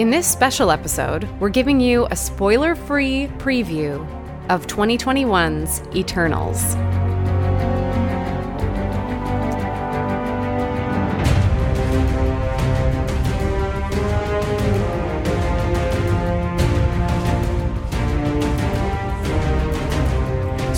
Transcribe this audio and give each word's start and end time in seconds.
In 0.00 0.08
this 0.08 0.26
special 0.26 0.70
episode, 0.70 1.28
we're 1.40 1.50
giving 1.50 1.78
you 1.78 2.06
a 2.10 2.16
spoiler 2.16 2.74
free 2.74 3.26
preview 3.36 4.00
of 4.48 4.66
2021's 4.66 5.82
Eternals. 5.94 6.58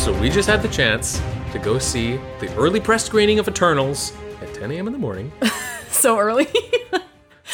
So 0.03 0.13
we 0.21 0.31
just 0.31 0.49
had 0.49 0.63
the 0.63 0.69
chance 0.69 1.23
to 1.53 1.61
go 1.61 1.79
see 1.79 2.17
the 2.41 2.53
early 2.57 2.81
press 2.81 3.05
screening 3.05 3.39
of 3.39 3.47
Eternals 3.47 4.13
at 4.41 4.53
10 4.53 4.73
a.m. 4.73 4.89
in 4.89 4.93
the 4.93 4.99
morning. 4.99 5.31
So 5.93 6.19
early. 6.19 6.49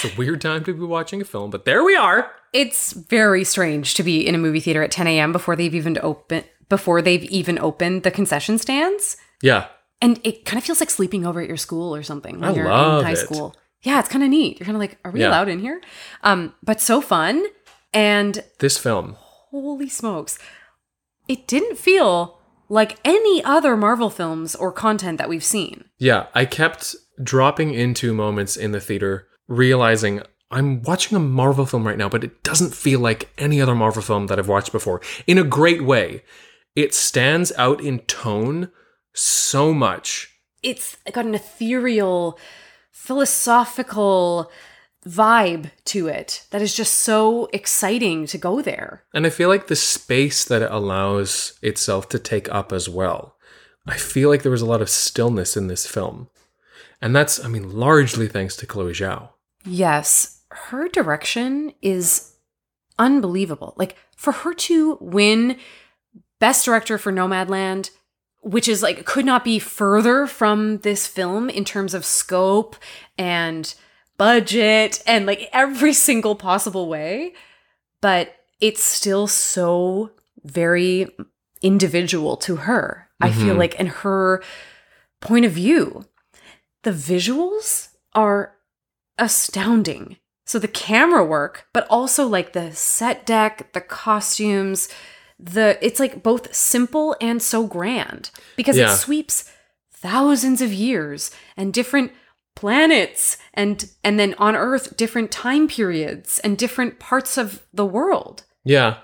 It's 0.02 0.14
a 0.14 0.16
weird 0.18 0.40
time 0.40 0.64
to 0.64 0.72
be 0.74 0.84
watching 0.84 1.20
a 1.20 1.24
film, 1.24 1.50
but 1.50 1.64
there 1.64 1.82
we 1.84 1.96
are. 1.96 2.30
it's 2.52 2.92
very 2.92 3.44
strange 3.44 3.94
to 3.94 4.02
be 4.02 4.26
in 4.26 4.34
a 4.34 4.38
movie 4.38 4.60
theater 4.60 4.82
at 4.82 4.90
10 4.90 5.06
a.m. 5.06 5.32
before 5.32 5.54
they've 5.56 5.74
even 5.74 5.98
opened 6.02 6.44
before 6.68 7.00
they've 7.02 7.24
even 7.24 7.58
opened 7.58 8.02
the 8.02 8.10
concession 8.10 8.58
stands. 8.58 9.16
Yeah. 9.42 9.68
And 10.02 10.20
it 10.22 10.44
kind 10.44 10.58
of 10.58 10.64
feels 10.64 10.80
like 10.80 10.90
sleeping 10.90 11.24
over 11.26 11.40
at 11.40 11.48
your 11.48 11.56
school 11.56 11.94
or 11.94 12.02
something 12.02 12.38
when 12.40 12.50
I 12.50 12.54
you're 12.54 12.66
in 12.66 13.04
high 13.04 13.12
it. 13.12 13.16
school. 13.16 13.54
Yeah, 13.82 13.98
it's 14.00 14.08
kind 14.08 14.22
of 14.22 14.28
neat. 14.30 14.58
You're 14.60 14.66
kind 14.66 14.76
of 14.76 14.80
like, 14.80 14.98
are 15.04 15.10
we 15.10 15.20
Yeah. 15.20 15.28
allowed 15.30 15.48
in 15.48 15.60
here? 15.60 15.80
Um, 16.22 16.54
but 16.62 16.80
so 16.80 17.00
fun. 17.00 17.44
And 17.94 18.44
This 18.58 18.76
film. 18.76 19.16
holy 19.50 19.88
smokes, 19.88 20.38
it 21.26 21.46
didn't 21.46 21.78
feel 21.78 22.38
like 22.68 22.98
any 23.04 23.42
other 23.44 23.76
Marvel 23.76 24.10
films 24.10 24.54
or 24.54 24.70
content 24.72 25.16
that 25.18 25.28
we've 25.28 25.44
seen. 25.44 25.84
Yeah, 25.98 26.26
I 26.34 26.44
kept 26.44 26.94
dropping 27.22 27.72
into 27.72 28.12
moments 28.12 28.56
in 28.58 28.72
the 28.72 28.80
theater, 28.80 29.26
realizing 29.48 30.22
I'm 30.50 30.82
watching 30.82 31.16
a 31.16 31.20
Marvel 31.20 31.66
film 31.66 31.86
right 31.86 31.98
now, 31.98 32.08
but 32.08 32.24
it 32.24 32.42
doesn't 32.42 32.74
feel 32.74 33.00
like 33.00 33.30
any 33.36 33.60
other 33.60 33.74
Marvel 33.74 34.02
film 34.02 34.28
that 34.28 34.38
I've 34.38 34.48
watched 34.48 34.72
before 34.72 35.00
in 35.26 35.36
a 35.36 35.44
great 35.44 35.84
way. 35.84 36.22
It 36.74 36.94
stands 36.94 37.52
out 37.58 37.80
in 37.80 38.00
tone 38.00 38.70
so 39.12 39.74
much. 39.74 40.34
It's 40.62 40.96
got 41.12 41.26
an 41.26 41.34
ethereal, 41.34 42.38
philosophical 42.92 44.50
vibe 45.06 45.70
to 45.84 46.08
it 46.08 46.46
that 46.50 46.62
is 46.62 46.74
just 46.74 46.94
so 46.94 47.48
exciting 47.52 48.26
to 48.26 48.38
go 48.38 48.62
there. 48.62 49.04
And 49.14 49.26
I 49.26 49.30
feel 49.30 49.48
like 49.48 49.66
the 49.66 49.76
space 49.76 50.44
that 50.44 50.62
it 50.62 50.70
allows 50.70 51.58
itself 51.62 52.08
to 52.10 52.18
take 52.18 52.52
up 52.52 52.72
as 52.72 52.88
well. 52.88 53.36
I 53.86 53.96
feel 53.96 54.28
like 54.28 54.42
there 54.42 54.52
was 54.52 54.62
a 54.62 54.66
lot 54.66 54.82
of 54.82 54.90
stillness 54.90 55.56
in 55.56 55.66
this 55.66 55.86
film. 55.86 56.28
And 57.00 57.14
that's, 57.14 57.42
I 57.42 57.48
mean, 57.48 57.78
largely 57.78 58.28
thanks 58.28 58.56
to 58.56 58.66
Chloe 58.66 58.92
Zhao. 58.92 59.30
Yes, 59.64 60.42
her 60.50 60.88
direction 60.88 61.72
is 61.82 62.32
unbelievable. 62.98 63.74
Like 63.76 63.96
for 64.16 64.32
her 64.32 64.54
to 64.54 64.98
win 65.00 65.56
best 66.38 66.64
director 66.64 66.98
for 66.98 67.12
Nomadland, 67.12 67.90
which 68.40 68.68
is 68.68 68.82
like 68.82 69.04
could 69.04 69.24
not 69.24 69.44
be 69.44 69.58
further 69.58 70.26
from 70.26 70.78
this 70.78 71.06
film 71.06 71.50
in 71.50 71.64
terms 71.64 71.94
of 71.94 72.04
scope 72.04 72.76
and 73.16 73.74
budget 74.16 75.02
and 75.06 75.26
like 75.26 75.48
every 75.52 75.92
single 76.08 76.34
possible 76.34 76.88
way, 76.88 77.34
but 78.00 78.34
it's 78.60 78.82
still 78.82 79.26
so 79.26 80.10
very 80.44 81.06
individual 81.62 82.36
to 82.36 82.56
her. 82.56 83.08
I 83.20 83.32
feel 83.32 83.54
Mhm. 83.54 83.58
like 83.58 83.74
in 83.74 83.86
her 83.88 84.42
point 85.20 85.44
of 85.44 85.52
view, 85.52 86.04
the 86.84 86.92
visuals 86.92 87.88
are 88.14 88.54
astounding. 89.18 90.16
So 90.46 90.58
the 90.58 90.68
camera 90.68 91.24
work, 91.24 91.66
but 91.74 91.86
also 91.90 92.26
like 92.26 92.52
the 92.52 92.72
set 92.74 93.26
deck, 93.26 93.72
the 93.74 93.80
costumes, 93.80 94.88
the 95.38 95.78
it's 95.84 96.00
like 96.00 96.22
both 96.22 96.54
simple 96.54 97.14
and 97.20 97.40
so 97.42 97.66
grand 97.66 98.30
because 98.56 98.76
Yeah. 98.76 98.92
it 98.92 98.96
sweeps 98.96 99.50
thousands 99.92 100.60
of 100.62 100.72
years 100.72 101.30
and 101.56 101.72
different 101.72 102.12
planets 102.56 103.36
and 103.54 103.88
and 104.02 104.18
then 104.18 104.34
on 104.38 104.56
earth 104.56 104.96
different 104.96 105.30
time 105.30 105.68
periods 105.68 106.38
and 106.40 106.58
different 106.58 106.98
parts 106.98 107.36
of 107.38 107.62
the 107.72 107.86
world. 107.86 108.44
Yeah. 108.64 108.96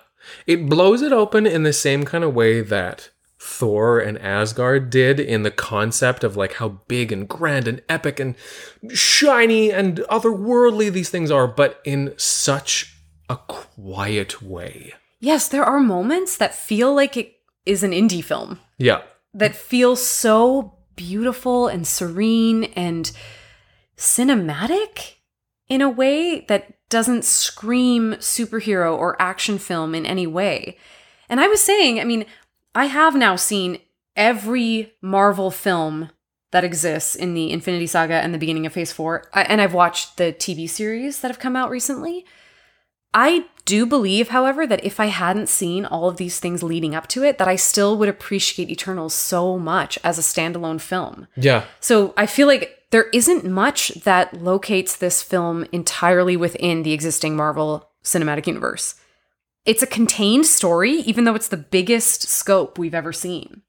It 0.46 0.68
blows 0.68 1.02
it 1.02 1.12
open 1.12 1.46
in 1.46 1.62
the 1.62 1.72
same 1.72 2.04
kind 2.04 2.24
of 2.24 2.34
way 2.34 2.62
that 2.62 3.10
Thor 3.44 4.00
and 4.00 4.18
Asgard 4.18 4.88
did 4.88 5.20
in 5.20 5.42
the 5.42 5.50
concept 5.50 6.24
of 6.24 6.36
like 6.36 6.54
how 6.54 6.80
big 6.88 7.12
and 7.12 7.28
grand 7.28 7.68
and 7.68 7.82
epic 7.88 8.18
and 8.18 8.34
shiny 8.92 9.70
and 9.70 9.98
otherworldly 10.10 10.90
these 10.90 11.10
things 11.10 11.30
are, 11.30 11.46
but 11.46 11.80
in 11.84 12.14
such 12.16 12.96
a 13.28 13.36
quiet 13.36 14.40
way. 14.42 14.94
Yes, 15.20 15.46
there 15.48 15.64
are 15.64 15.78
moments 15.80 16.36
that 16.38 16.54
feel 16.54 16.94
like 16.94 17.16
it 17.16 17.32
is 17.66 17.82
an 17.82 17.92
indie 17.92 18.24
film. 18.24 18.60
Yeah. 18.78 19.02
that 19.34 19.54
feels 19.54 20.04
so 20.04 20.74
beautiful 20.96 21.66
and 21.68 21.86
serene 21.86 22.64
and 22.76 23.10
cinematic 23.96 25.14
in 25.68 25.80
a 25.80 25.88
way 25.90 26.40
that 26.48 26.72
doesn't 26.88 27.24
scream 27.24 28.12
superhero 28.14 28.96
or 28.96 29.20
action 29.20 29.58
film 29.58 29.94
in 29.94 30.06
any 30.06 30.26
way. 30.26 30.76
And 31.28 31.40
I 31.40 31.48
was 31.48 31.60
saying, 31.60 31.98
I 32.00 32.04
mean, 32.04 32.26
I 32.74 32.86
have 32.86 33.14
now 33.14 33.36
seen 33.36 33.78
every 34.16 34.92
Marvel 35.00 35.50
film 35.50 36.10
that 36.52 36.64
exists 36.64 37.14
in 37.14 37.34
the 37.34 37.50
Infinity 37.50 37.86
Saga 37.86 38.14
and 38.14 38.32
the 38.32 38.38
beginning 38.38 38.64
of 38.66 38.72
Phase 38.72 38.92
4, 38.92 39.24
I- 39.32 39.42
and 39.42 39.60
I've 39.60 39.74
watched 39.74 40.16
the 40.16 40.32
TV 40.32 40.68
series 40.68 41.20
that 41.20 41.28
have 41.28 41.40
come 41.40 41.56
out 41.56 41.70
recently. 41.70 42.24
I 43.12 43.46
do 43.64 43.86
believe, 43.86 44.28
however, 44.28 44.66
that 44.66 44.84
if 44.84 44.98
I 45.00 45.06
hadn't 45.06 45.48
seen 45.48 45.84
all 45.84 46.08
of 46.08 46.16
these 46.16 46.38
things 46.40 46.62
leading 46.62 46.94
up 46.94 47.06
to 47.08 47.24
it, 47.24 47.38
that 47.38 47.48
I 47.48 47.56
still 47.56 47.96
would 47.96 48.08
appreciate 48.08 48.70
Eternals 48.70 49.14
so 49.14 49.58
much 49.58 49.98
as 50.04 50.18
a 50.18 50.22
standalone 50.22 50.80
film. 50.80 51.28
Yeah. 51.36 51.64
So 51.80 52.12
I 52.16 52.26
feel 52.26 52.46
like 52.46 52.78
there 52.90 53.08
isn't 53.12 53.44
much 53.44 53.88
that 54.04 54.42
locates 54.42 54.96
this 54.96 55.22
film 55.22 55.64
entirely 55.72 56.36
within 56.36 56.82
the 56.82 56.92
existing 56.92 57.36
Marvel 57.36 57.88
Cinematic 58.04 58.46
Universe. 58.46 58.96
It's 59.64 59.82
a 59.82 59.86
contained 59.86 60.46
story, 60.46 60.92
even 60.92 61.24
though 61.24 61.34
it's 61.34 61.48
the 61.48 61.56
biggest 61.56 62.28
scope 62.28 62.78
we've 62.78 62.94
ever 62.94 63.12
seen. 63.12 63.62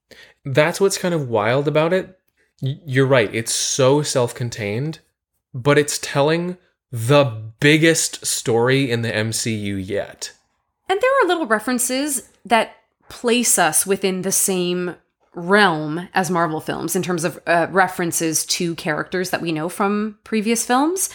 That's 0.44 0.82
what's 0.82 0.98
kind 0.98 1.14
of 1.14 1.30
wild 1.30 1.68
about 1.68 1.94
it. 1.94 2.20
You're 2.62 3.06
right. 3.06 3.34
It's 3.34 3.54
so 3.54 4.02
self 4.02 4.36
contained, 4.36 5.00
but 5.54 5.78
it's 5.78 6.00
telling 6.00 6.58
the 6.92 7.26
biggest 7.60 8.26
story 8.26 8.90
in 8.90 9.02
the 9.02 9.12
MCU 9.12 9.86
yet. 9.86 10.32
And 10.88 11.00
there 11.02 11.12
are 11.22 11.28
little 11.28 11.48
references 11.48 12.30
that 12.46 12.76
place 13.10 13.58
us 13.58 13.86
within 13.86 14.22
the 14.22 14.32
same 14.32 14.96
realm 15.34 16.08
as 16.14 16.32
Marvel 16.32 16.62
films 16.62 16.96
in 16.96 17.04
terms 17.04 17.24
of 17.24 17.40
uh, 17.46 17.68
references 17.70 18.46
to 18.46 18.76
characters 18.76 19.30
that 19.30 19.42
we 19.42 19.52
know 19.52 19.68
from 19.68 20.18
previous 20.24 20.66
films, 20.66 21.10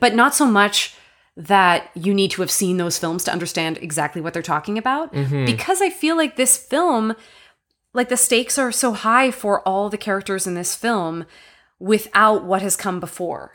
but 0.00 0.14
not 0.14 0.34
so 0.34 0.46
much 0.46 0.96
that 1.36 1.90
you 1.94 2.14
need 2.14 2.30
to 2.32 2.42
have 2.42 2.50
seen 2.50 2.76
those 2.76 2.98
films 2.98 3.24
to 3.24 3.32
understand 3.32 3.78
exactly 3.78 4.20
what 4.20 4.32
they're 4.32 4.42
talking 4.42 4.78
about. 4.78 5.12
Because 5.46 5.82
I 5.82 5.90
feel 5.90 6.16
like 6.16 6.36
this 6.36 6.56
film, 6.56 7.16
like 7.92 8.08
the 8.08 8.16
stakes 8.16 8.56
are 8.58 8.70
so 8.70 8.92
high 8.92 9.30
for 9.30 9.60
all 9.66 9.90
the 9.90 9.98
characters 9.98 10.46
in 10.46 10.54
this 10.54 10.76
film 10.76 11.26
without 11.80 12.44
what 12.44 12.62
has 12.62 12.76
come 12.76 13.00
before 13.00 13.52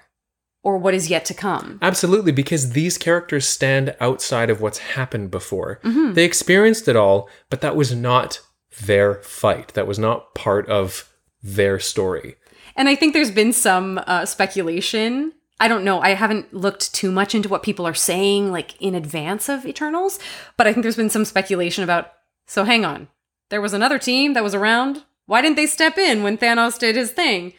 or 0.62 0.78
what 0.78 0.94
is 0.94 1.10
yet 1.10 1.24
to 1.24 1.34
come. 1.34 1.80
Absolutely, 1.82 2.34
because 2.34 2.72
these 2.72 2.98
characters 2.98 3.48
stand 3.48 3.96
outside 4.02 4.50
of 4.50 4.60
what's 4.60 4.80
happened 4.80 5.32
before. 5.32 5.80
They 6.14 6.26
experienced 6.26 6.90
it 6.90 6.98
all, 6.98 7.30
but 7.50 7.62
that 7.62 7.78
was 7.78 7.96
not 7.96 8.42
their 8.82 9.16
fight. 9.24 9.74
That 9.74 9.88
was 9.88 9.98
not 9.98 10.36
part 10.36 10.68
of 10.68 11.10
their 11.42 11.80
story. 11.80 12.36
And 12.76 12.90
I 12.90 12.96
think 12.96 13.14
there's 13.14 13.32
been 13.32 13.54
some 13.54 14.02
uh, 14.06 14.26
speculation. 14.26 15.32
I 15.60 15.68
don't 15.68 15.84
know. 15.84 16.00
I 16.00 16.12
haven't 16.12 16.54
looked 16.54 16.94
too 16.94 17.12
much 17.12 17.36
into 17.36 17.50
what 17.50 17.64
people 17.64 17.86
are 17.86 17.94
saying, 17.94 18.52
like 18.52 18.82
in 18.82 18.96
advance 18.96 19.50
of 19.50 19.66
Eternals, 19.66 20.20
but 20.56 20.68
I 20.68 20.72
think 20.72 20.84
there's 20.84 20.96
been 20.96 21.10
some 21.10 21.26
speculation 21.26 21.84
about. 21.84 22.14
So 22.48 22.64
hang 22.64 22.86
on, 22.86 23.10
there 23.50 23.62
was 23.62 23.74
another 23.74 24.00
team 24.00 24.34
that 24.34 24.44
was 24.44 24.56
around. 24.56 25.04
Why 25.26 25.42
didn't 25.42 25.58
they 25.58 25.68
step 25.68 25.98
in 25.98 26.24
when 26.24 26.38
Thanos 26.38 26.80
did 26.80 26.96
his 26.96 27.12
thing? 27.12 27.54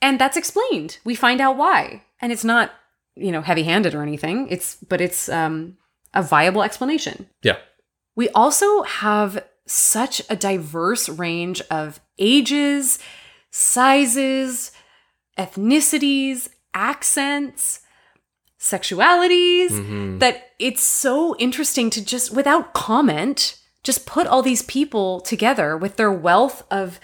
And 0.00 0.18
that's 0.20 0.36
explained. 0.36 0.98
We 1.04 1.16
find 1.16 1.40
out 1.40 1.56
why, 1.56 2.04
and 2.20 2.30
it's 2.30 2.44
not, 2.44 2.70
you 3.16 3.32
know, 3.32 3.42
heavy-handed 3.42 3.94
or 3.94 4.02
anything. 4.02 4.46
It's, 4.48 4.76
but 4.76 5.00
it's 5.00 5.28
um, 5.28 5.76
a 6.14 6.22
viable 6.22 6.62
explanation. 6.62 7.28
Yeah. 7.42 7.56
We 8.14 8.28
also 8.28 8.82
have 8.82 9.44
such 9.66 10.22
a 10.30 10.36
diverse 10.36 11.08
range 11.08 11.60
of 11.70 12.00
ages, 12.18 13.00
sizes, 13.50 14.70
ethnicities, 15.36 16.48
accents, 16.78 17.80
sexualities 18.60 19.70
Mhm. 19.70 20.20
that 20.20 20.50
it's 20.58 20.82
so 20.82 21.36
interesting 21.36 21.90
to 21.90 22.04
just, 22.04 22.32
without 22.32 22.72
comment, 22.72 23.56
just 23.84 24.06
put 24.06 24.26
all 24.26 24.42
these 24.42 24.62
people 24.62 25.20
together 25.20 25.76
with 25.76 25.96
their 25.96 26.12
wealth 26.12 26.62
of 26.70 27.00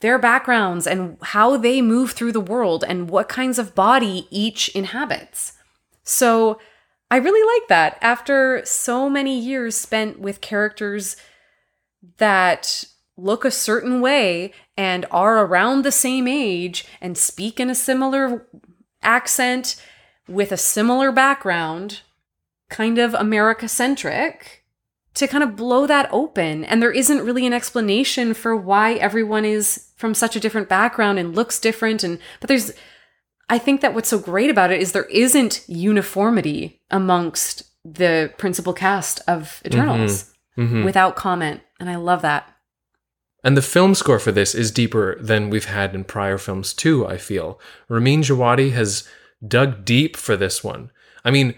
their 0.00 0.18
backgrounds 0.18 0.86
and 0.86 1.16
how 1.22 1.56
they 1.56 1.82
move 1.82 2.12
through 2.12 2.32
the 2.32 2.48
world 2.52 2.84
and 2.86 3.10
what 3.10 3.28
kinds 3.28 3.58
of 3.58 3.74
body 3.74 4.26
each 4.30 4.68
inhabits. 4.70 5.54
So 6.04 6.58
I 7.10 7.16
really 7.16 7.44
like 7.54 7.68
that. 7.68 7.98
After 8.00 8.62
so 8.64 9.10
many 9.10 9.38
years 9.38 9.76
spent 9.76 10.20
with 10.20 10.40
characters 10.40 11.16
that 12.18 12.84
look 13.16 13.44
a 13.44 13.50
certain 13.50 14.00
way 14.00 14.52
and 14.76 15.04
are 15.10 15.44
around 15.44 15.82
the 15.82 15.90
same 15.90 16.28
age 16.28 16.86
and 17.00 17.18
speak 17.18 17.58
in 17.58 17.68
a 17.68 17.74
similar 17.74 18.46
accent 19.02 19.82
with 20.28 20.52
a 20.52 20.56
similar 20.56 21.10
background, 21.12 22.00
kind 22.68 22.98
of 22.98 23.14
America 23.14 23.68
centric, 23.68 24.64
to 25.14 25.26
kind 25.26 25.42
of 25.42 25.56
blow 25.56 25.86
that 25.86 26.08
open. 26.12 26.64
And 26.64 26.82
there 26.82 26.92
isn't 26.92 27.24
really 27.24 27.46
an 27.46 27.52
explanation 27.52 28.34
for 28.34 28.54
why 28.54 28.94
everyone 28.94 29.44
is 29.44 29.88
from 29.96 30.14
such 30.14 30.36
a 30.36 30.40
different 30.40 30.68
background 30.68 31.18
and 31.18 31.34
looks 31.34 31.58
different. 31.58 32.04
And, 32.04 32.18
but 32.40 32.48
there's, 32.48 32.70
I 33.48 33.58
think 33.58 33.80
that 33.80 33.94
what's 33.94 34.08
so 34.10 34.18
great 34.18 34.50
about 34.50 34.70
it 34.70 34.80
is 34.80 34.92
there 34.92 35.06
isn't 35.06 35.64
uniformity 35.66 36.80
amongst 36.90 37.64
the 37.84 38.32
principal 38.38 38.72
cast 38.74 39.20
of 39.26 39.62
Eternals 39.64 40.32
Mhm. 40.58 40.84
without 40.84 41.16
comment. 41.16 41.62
And 41.80 41.88
I 41.88 41.96
love 41.96 42.22
that. 42.22 42.52
And 43.48 43.56
the 43.56 43.62
film 43.62 43.94
score 43.94 44.18
for 44.18 44.30
this 44.30 44.54
is 44.54 44.70
deeper 44.70 45.16
than 45.22 45.48
we've 45.48 45.64
had 45.64 45.94
in 45.94 46.04
prior 46.04 46.36
films 46.36 46.74
too, 46.74 47.06
I 47.06 47.16
feel. 47.16 47.58
Ramin 47.88 48.20
Djawadi 48.20 48.72
has 48.72 49.08
dug 49.42 49.86
deep 49.86 50.18
for 50.18 50.36
this 50.36 50.62
one. 50.62 50.90
I 51.24 51.30
mean, 51.30 51.54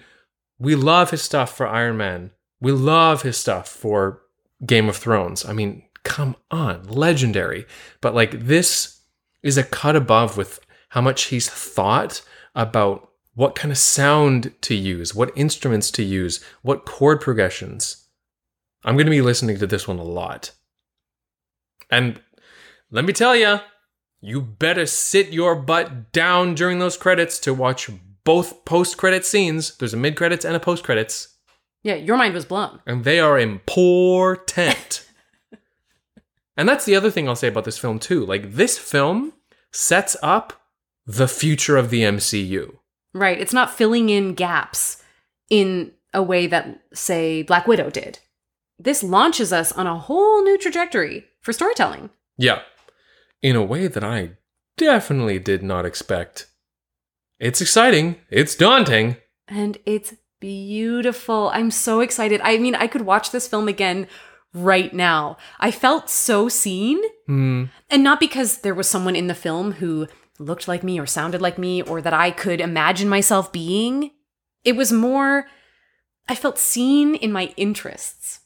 we 0.57 0.77
love 0.77 1.11
his 1.11 1.21
stuff 1.21 1.57
for 1.57 1.67
Iron 1.67 1.97
Man. 1.97 2.31
We 2.61 2.71
love 2.71 3.23
his 3.23 3.39
stuff 3.39 3.67
for 3.67 4.23
Game 4.65 4.89
of 4.89 4.99
Thrones. 4.99 5.45
I 5.45 5.53
mean, 5.53 5.83
come 6.05 6.37
on, 6.53 6.85
legendary. 6.85 7.67
But 8.01 8.15
like 8.15 8.39
this 8.39 9.01
is 9.43 9.59
a 9.59 9.65
cut 9.65 9.97
above 9.97 10.37
with 10.37 10.61
how 10.91 11.01
much 11.01 11.25
he's 11.25 11.51
thought 11.51 12.23
about 12.55 13.11
what 13.35 13.57
kind 13.57 13.73
of 13.73 13.79
sound 13.79 14.55
to 14.61 14.77
use, 14.77 15.13
what 15.13 15.33
instruments 15.35 15.91
to 15.91 16.05
use, 16.05 16.41
what 16.63 16.87
chord 16.87 17.21
progressions. 17.21 18.07
I'm 18.85 18.95
going 18.95 19.07
to 19.07 19.11
be 19.11 19.23
listening 19.23 19.59
to 19.59 19.67
this 19.67 19.89
one 19.89 19.99
a 19.99 20.05
lot. 20.05 20.53
And 21.91 22.21
let 22.91 23.05
me 23.05 23.13
tell 23.13 23.35
you, 23.37 23.61
you 24.21 24.41
better 24.43 24.87
sit 24.87 25.33
your 25.33 25.55
butt 25.57 26.13
down 26.13 26.55
during 26.55 26.79
those 26.79 26.97
credits 26.97 27.39
to 27.41 27.55
watch 27.55 27.91
both 28.25 28.65
post 28.65 28.97
credit 28.99 29.25
scenes. 29.25 29.77
There's 29.77 29.95
a 29.95 29.97
mid 29.97 30.17
credits 30.17 30.45
and 30.45 30.55
a 30.55 30.61
post 30.61 30.85
credits, 30.85 31.37
Yeah, 31.83 31.95
your 31.95 32.17
mind 32.17 32.35
was 32.35 32.45
blown. 32.45 32.81
and 32.87 33.05
they 33.05 33.19
are 33.19 33.39
important. 33.39 35.07
and 36.57 36.69
that's 36.69 36.85
the 36.85 36.95
other 36.97 37.11
thing 37.11 37.29
I'll 37.29 37.37
say 37.37 37.49
about 37.49 37.65
this 37.65 37.79
film, 37.79 37.99
too. 37.99 38.25
Like, 38.25 38.53
this 38.53 38.79
film 38.79 39.33
sets 39.73 40.17
up 40.23 40.61
the 41.07 41.29
future 41.29 41.77
of 41.77 41.91
the 41.91 42.03
MCU. 42.03 42.77
Right. 43.15 43.41
It's 43.41 43.55
not 43.55 43.75
filling 43.75 44.09
in 44.11 44.35
gaps 44.35 45.03
in 45.49 45.93
a 46.13 46.23
way 46.23 46.47
that, 46.47 46.81
say, 46.93 47.43
Black 47.43 47.67
Widow 47.67 47.91
did. 47.91 48.19
This 48.82 49.03
launches 49.03 49.53
us 49.53 49.73
on 49.73 49.87
a 49.87 49.99
whole 49.99 50.43
new 50.43 50.56
trajectory 50.56 51.27
for 51.43 51.53
storytelling. 51.53 52.09
Yeah. 52.38 52.62
In 53.43 53.55
a 53.55 53.62
way 53.62 53.88
that 53.88 54.03
I 54.03 54.38
definitely 54.79 55.38
did 55.38 55.62
not 55.62 55.85
expect. 55.85 56.47
It's 57.38 57.61
exciting. 57.61 58.17
It's 58.31 58.55
daunting. 58.55 59.19
And 59.47 59.77
it's 59.85 60.15
beautiful. 60.41 61.50
I'm 61.53 61.71
so 61.71 62.00
excited. 62.00 62.41
I 62.43 62.56
mean, 62.56 62.75
I 62.75 62.87
could 62.87 63.03
watch 63.03 63.32
this 63.32 63.47
film 63.47 63.69
again 63.69 64.09
right 64.55 64.94
now. 64.94 65.37
I 65.59 65.71
felt 65.71 66.09
so 66.09 66.49
seen. 66.49 67.03
Hmm. 67.26 67.65
And 67.91 68.03
not 68.03 68.19
because 68.19 68.59
there 68.62 68.75
was 68.75 68.88
someone 68.88 69.15
in 69.15 69.26
the 69.26 69.35
film 69.35 69.73
who 69.73 70.09
looked 70.38 70.69
like 70.69 70.83
me 70.83 70.99
or 70.99 71.05
sounded 71.05 71.43
like 71.43 71.59
me 71.59 71.83
or 71.83 72.00
that 72.00 72.15
I 72.15 72.31
could 72.31 72.62
imagine 72.62 73.11
myself 73.11 73.53
being. 73.53 74.12
It 74.65 74.75
was 74.75 74.91
more, 74.91 75.49
I 76.31 76.35
felt 76.35 76.59
seen 76.59 77.15
in 77.15 77.31
my 77.31 77.53
interests. 77.59 78.40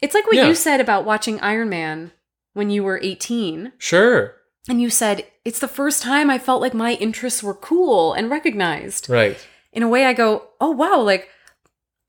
It's 0.00 0.14
like 0.14 0.26
what 0.26 0.36
Yeah. 0.36 0.48
you 0.48 0.54
said 0.54 0.80
about 0.80 1.04
watching 1.04 1.40
Iron 1.40 1.68
Man 1.68 2.12
when 2.54 2.70
you 2.70 2.82
were 2.82 3.00
18. 3.02 3.72
Sure. 3.78 4.34
And 4.68 4.80
you 4.80 4.90
said, 4.90 5.24
it's 5.44 5.58
the 5.60 5.68
first 5.68 6.02
time 6.02 6.28
I 6.28 6.38
felt 6.38 6.60
like 6.60 6.74
my 6.74 6.94
interests 6.94 7.42
were 7.42 7.54
cool 7.54 8.12
and 8.12 8.30
recognized. 8.30 9.08
Right. 9.08 9.38
In 9.72 9.82
a 9.82 9.88
way, 9.88 10.04
I 10.06 10.12
go, 10.12 10.48
oh, 10.60 10.70
wow, 10.70 11.00
like 11.00 11.28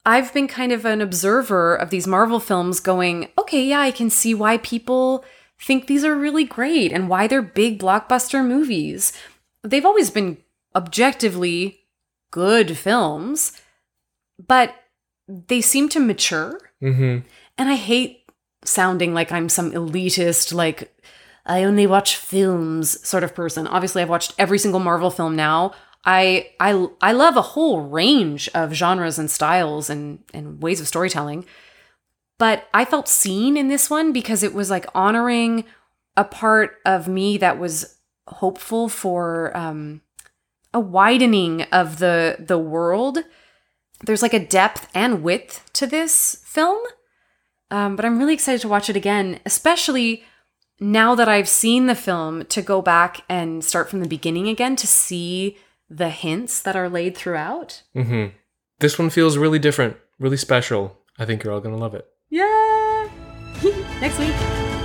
I've 0.05 0.33
been 0.33 0.47
kind 0.47 0.71
of 0.71 0.85
an 0.85 1.01
observer 1.01 1.75
of 1.75 1.89
these 1.89 2.07
Marvel 2.07 2.39
films 2.39 2.79
going, 2.79 3.29
okay, 3.37 3.63
yeah, 3.63 3.81
I 3.81 3.91
can 3.91 4.09
see 4.09 4.33
why 4.33 4.57
people 4.57 5.23
think 5.59 5.87
these 5.87 6.03
are 6.05 6.15
really 6.15 6.45
great 6.45 6.91
and 6.93 7.09
why 7.09 7.27
they're 7.27 7.41
big 7.41 7.79
blockbuster 7.79 8.45
movies. 8.45 9.11
They've 9.63 9.85
always 9.85 10.09
been 10.09 10.37
objectively 10.75 11.81
good 12.31 12.77
films, 12.77 13.59
but 14.47 14.73
they 15.27 15.61
seem 15.61 15.89
to 15.89 15.99
mature. 15.99 16.59
Mm-hmm. 16.81 17.27
And 17.57 17.69
I 17.69 17.75
hate 17.75 18.29
sounding 18.63 19.13
like 19.13 19.31
I'm 19.31 19.49
some 19.49 19.71
elitist, 19.71 20.53
like, 20.53 20.93
I 21.45 21.63
only 21.63 21.87
watch 21.87 22.17
films 22.17 23.07
sort 23.07 23.23
of 23.23 23.33
person. 23.33 23.67
Obviously, 23.67 24.01
I've 24.01 24.09
watched 24.09 24.35
every 24.37 24.59
single 24.59 24.81
Marvel 24.81 25.09
film 25.09 25.35
now. 25.35 25.73
I 26.05 26.51
I 26.59 26.87
I 27.01 27.11
love 27.13 27.37
a 27.37 27.41
whole 27.41 27.81
range 27.81 28.49
of 28.53 28.73
genres 28.73 29.17
and 29.17 29.31
styles 29.31 29.89
and 29.89 30.19
and 30.33 30.61
ways 30.61 30.81
of 30.81 30.87
storytelling. 30.87 31.45
But 32.37 32.67
I 32.73 32.85
felt 32.85 33.07
seen 33.07 33.57
in 33.57 33.67
this 33.67 33.89
one 33.89 34.13
because 34.13 34.43
it 34.43 34.53
was 34.53 34.69
like 34.69 34.85
honoring 34.93 35.65
a 36.15 36.23
part 36.23 36.77
of 36.85 37.07
me 37.07 37.37
that 37.37 37.59
was 37.59 37.97
hopeful 38.27 38.89
for 38.89 39.55
um, 39.55 40.01
a 40.73 40.79
widening 40.79 41.63
of 41.71 41.99
the 41.99 42.37
the 42.39 42.59
world. 42.59 43.19
There's 44.05 44.21
like 44.21 44.33
a 44.33 44.45
depth 44.45 44.87
and 44.93 45.23
width 45.23 45.63
to 45.73 45.87
this 45.87 46.43
film. 46.45 46.77
Um, 47.69 47.95
but 47.95 48.05
I'm 48.05 48.17
really 48.17 48.33
excited 48.33 48.61
to 48.61 48.67
watch 48.67 48.89
it 48.89 48.95
again, 48.95 49.39
especially 49.45 50.23
now 50.79 51.15
that 51.15 51.27
I've 51.27 51.49
seen 51.49 51.87
the 51.87 51.95
film 51.95 52.45
to 52.45 52.61
go 52.61 52.81
back 52.81 53.21
and 53.27 53.63
start 53.63 53.89
from 53.89 53.99
the 53.99 54.07
beginning 54.07 54.47
again 54.47 54.75
to 54.77 54.87
see 54.87 55.57
the 55.89 56.09
hints 56.09 56.61
that 56.61 56.75
are 56.75 56.89
laid 56.89 57.17
throughout. 57.17 57.83
Mm-hmm. 57.95 58.35
This 58.79 58.99
one 58.99 59.09
feels 59.09 59.37
really 59.37 59.59
different, 59.59 59.97
really 60.19 60.37
special. 60.37 60.97
I 61.17 61.25
think 61.25 61.43
you're 61.43 61.53
all 61.53 61.61
gonna 61.61 61.77
love 61.77 61.95
it. 61.95 62.05
Yeah. 62.29 63.09
Next 63.99 64.19
week. 64.19 64.76